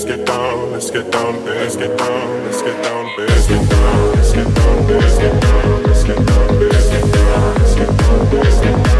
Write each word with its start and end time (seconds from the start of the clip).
Let's 0.00 0.16
get 0.16 0.26
down, 0.26 0.72
let's 0.72 0.90
get 0.90 1.12
down. 1.12 1.44
Let's 1.44 1.76
get 1.76 1.98
down, 1.98 2.44
let's 2.44 2.62
get 2.62 2.82
down. 2.82 3.16
Let's 3.18 3.46
get 3.46 3.68
down, 3.68 4.12
let's 4.14 4.32
get 4.32 4.54
down. 4.54 4.86
Let's 4.88 5.18
get 5.18 5.42
down, 5.42 5.82
let's 5.82 6.04
get 6.04 6.26
down. 6.26 6.58
Let's 6.58 6.88
get 6.88 7.12
down, 7.12 7.52
let's 7.52 7.74
get 7.74 7.74
down. 7.74 7.74
Let's 7.74 7.74
get 7.74 7.98
down, 7.98 8.30
let's 8.32 8.60
get 8.60 8.99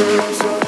turns 0.00 0.59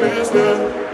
business. 0.00 0.89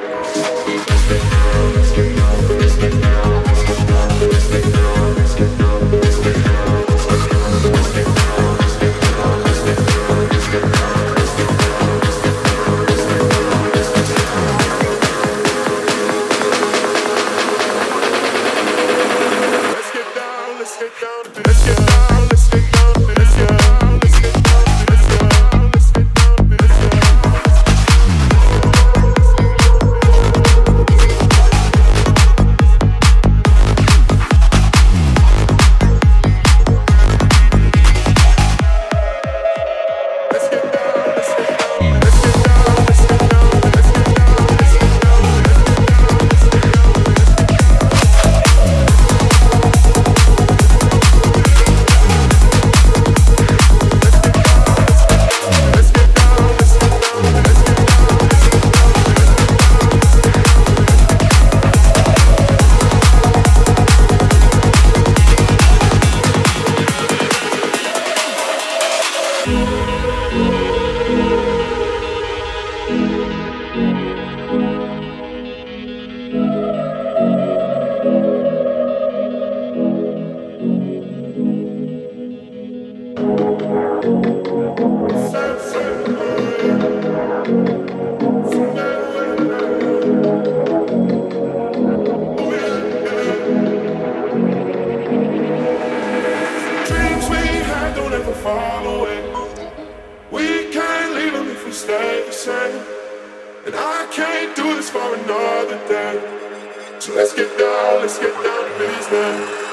And 101.89 103.75
I 103.75 104.09
can't 104.11 104.57
do 104.57 104.75
this 104.75 104.91
for 104.91 105.15
another 105.15 105.79
day. 105.87 106.99
So 106.99 107.15
let's 107.15 107.33
get 107.33 107.57
down, 107.57 108.01
let's 108.01 108.19
get 108.19 108.35
down 108.35 108.43
to 108.43 108.79
business. 108.79 109.66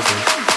prison. 0.00 0.47